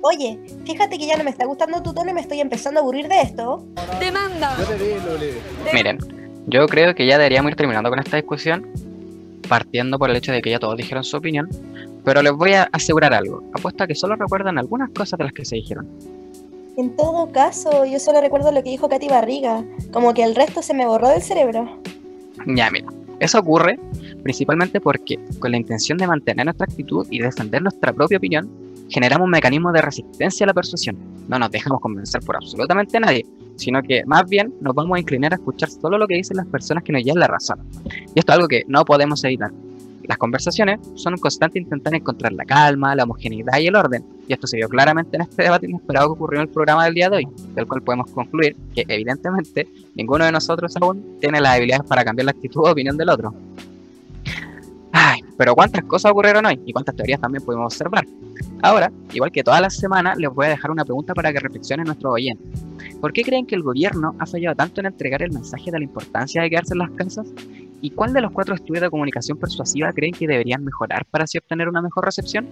Oye, 0.03 0.39
fíjate 0.65 0.99
que 0.99 1.07
ya 1.07 1.17
no 1.17 1.25
me 1.25 1.31
está 1.31 1.47
gustando 1.47 1.81
tu 1.83 1.95
tono 1.95 2.11
y 2.11 2.15
me 2.15 2.21
estoy 2.21 2.41
empezando 2.41 2.81
a 2.81 2.83
aburrir 2.83 3.07
de 3.07 3.23
esto. 3.23 3.65
Miren, 5.73 5.99
yo 6.47 6.67
creo 6.67 6.95
que 6.95 7.07
ya 7.07 7.19
deberíamos 7.19 7.51
ir 7.53 7.57
terminando 7.57 7.89
con 7.89 8.01
esta 8.01 8.17
discusión, 8.17 8.67
partiendo 9.49 9.99
por 10.01 10.11
el 10.11 10.17
hecho 10.17 10.33
de 10.33 10.43
que 10.43 10.51
ya 10.51 10.59
todos 10.59 10.77
dijeron 10.77 11.05
su 11.05 11.17
opinión, 11.17 11.49
pero 12.05 12.21
les 12.21 12.33
voy 12.33 12.55
a 12.55 12.69
asegurar 12.73 13.15
algo. 13.15 13.45
Apuesto 13.55 13.85
a 13.85 13.87
que 13.87 13.95
solo 13.95 14.17
recuerdan 14.17 14.59
algunas 14.59 14.91
cosas 14.91 15.19
de 15.19 15.25
las 15.25 15.33
que 15.33 15.45
se 15.45 15.57
dijeron. 15.57 15.89
En 16.77 16.97
todo 16.97 17.31
caso, 17.31 17.85
yo 17.85 18.01
solo 18.01 18.21
recuerdo 18.21 18.51
lo 18.51 18.65
que 18.65 18.71
dijo 18.71 18.89
Katy 18.89 19.07
Barriga, 19.07 19.63
como 19.93 20.15
que 20.15 20.25
el 20.25 20.35
resto 20.35 20.63
se 20.63 20.75
me 20.75 20.87
borró 20.87 21.11
del 21.11 21.23
cerebro. 21.23 21.79
Ya, 22.47 22.71
mira, 22.71 22.89
eso 23.21 23.39
ocurre 23.39 23.79
principalmente 24.23 24.81
porque, 24.81 25.19
con 25.39 25.51
la 25.51 25.57
intención 25.57 25.99
de 25.99 26.07
mantener 26.07 26.47
nuestra 26.47 26.65
actitud 26.65 27.07
y 27.11 27.19
defender 27.19 27.63
nuestra 27.63 27.93
propia 27.93 28.19
opinión, 28.19 28.49
generamos 28.89 29.25
un 29.25 29.31
mecanismo 29.31 29.73
de 29.73 29.83
resistencia 29.83 30.45
a 30.45 30.49
la 30.49 30.55
persuasión. 30.55 30.97
No 31.29 31.39
nos 31.39 31.51
dejamos 31.51 31.81
convencer 31.81 32.21
por 32.23 32.37
absolutamente 32.37 33.01
nadie, 33.01 33.27
sino 33.57 33.83
que 33.83 34.05
más 34.05 34.29
bien 34.29 34.53
nos 34.61 34.75
vamos 34.75 34.97
a 34.97 35.01
inclinar 35.01 35.33
a 35.33 35.37
escuchar 35.37 35.71
solo 35.71 35.99
lo 35.99 36.07
que 36.07 36.17
dicen 36.17 36.37
las 36.37 36.47
personas 36.47 36.85
que 36.85 36.93
nos 36.93 37.03
llevan 37.03 37.21
la 37.21 37.29
razón. 37.29 37.59
Y 38.15 38.19
esto 38.19 38.33
es 38.33 38.37
algo 38.37 38.49
que 38.49 38.65
no 38.67 38.85
podemos 38.85 39.23
evitar. 39.25 39.51
Las 40.05 40.19
conversaciones 40.19 40.81
son 40.97 41.15
un 41.15 41.21
constante 41.21 41.61
intentar 41.61 41.95
encontrar 41.95 42.33
la 42.33 42.45
calma, 42.45 42.95
la 42.95 43.05
homogeneidad 43.05 43.59
y 43.61 43.69
el 43.69 43.77
orden, 43.77 44.05
y 44.27 44.33
esto 44.33 44.49
se 44.49 44.57
vio 44.57 44.69
claramente 44.69 45.17
en 45.17 45.23
este 45.23 45.45
debate 45.45 45.67
inesperado 45.67 46.09
que 46.09 46.13
ocurrió 46.13 46.41
en 46.41 46.49
el 46.49 46.53
programa 46.53 46.85
del 46.85 46.95
día 46.95 47.09
de 47.09 47.19
hoy, 47.19 47.29
del 47.55 47.67
cual 47.67 47.83
podemos 47.83 48.11
concluir 48.11 48.57
que 48.75 48.85
evidentemente 48.89 49.69
ninguno 49.95 50.25
de 50.25 50.33
nosotros 50.33 50.77
aún 50.81 51.19
tiene 51.21 51.41
las 51.41 51.57
habilidades 51.57 51.87
para 51.87 52.05
cambiar 52.05 52.27
la 52.27 52.33
actitud 52.33 52.63
o 52.65 52.73
opinión 52.73 52.97
del 52.97 53.11
otro. 53.11 53.33
Pero 55.43 55.57
cuántas 55.57 55.83
cosas 55.87 56.13
ocurrieron 56.13 56.47
hoy 56.47 56.61
y 56.65 56.73
cuántas 56.73 56.95
teorías 56.95 57.21
también 57.21 57.45
pudimos 57.45 57.75
observar. 57.75 58.07
Ahora, 58.63 58.93
igual 59.13 59.33
que 59.33 59.43
todas 59.43 59.61
las 59.61 59.75
semanas, 59.75 60.17
les 60.17 60.31
voy 60.33 60.47
a 60.47 60.51
dejar 60.51 60.71
una 60.71 60.85
pregunta 60.85 61.15
para 61.15 61.33
que 61.33 61.41
reflexionen 61.41 61.87
nuestros 61.87 62.13
oyentes. 62.13 62.47
¿Por 63.01 63.13
qué 63.13 63.25
creen 63.25 63.45
que 63.45 63.57
el 63.57 63.65
gobierno 63.65 64.15
ha 64.21 64.27
fallado 64.27 64.55
tanto 64.55 64.81
en 64.81 64.87
entregar 64.87 65.21
el 65.21 65.33
mensaje 65.33 65.73
de 65.73 65.81
la 65.81 65.85
importancia 65.85 66.43
de 66.43 66.49
quedarse 66.49 66.75
en 66.75 66.79
las 66.79 66.93
casas? 66.93 67.27
¿Y 67.81 67.91
cuál 67.91 68.13
de 68.13 68.21
los 68.21 68.31
cuatro 68.31 68.55
estudios 68.55 68.83
de 68.83 68.91
comunicación 68.91 69.37
persuasiva 69.37 69.93
creen 69.93 70.15
que 70.15 70.29
deberían 70.29 70.63
mejorar 70.63 71.07
para 71.07 71.25
así 71.25 71.39
obtener 71.39 71.69
una 71.69 71.83
mejor 71.83 72.05
recepción? 72.05 72.47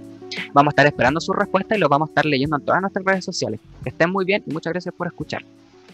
Vamos 0.53 0.73
a 0.73 0.73
estar 0.73 0.87
esperando 0.89 1.21
su 1.21 1.33
respuesta 1.33 1.77
y 1.77 1.79
los 1.79 1.89
vamos 1.89 2.09
a 2.09 2.11
estar 2.11 2.27
leyendo 2.27 2.57
en 2.57 2.65
todas 2.65 2.81
nuestras 2.81 3.05
redes 3.05 3.25
sociales. 3.25 3.61
Estén 3.85 4.11
muy 4.11 4.25
bien 4.25 4.43
y 4.49 4.53
muchas 4.53 4.73
gracias 4.73 4.93
por 4.93 5.07
escuchar. 5.07 5.45